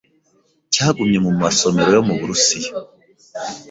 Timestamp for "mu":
1.25-1.31, 2.07-2.13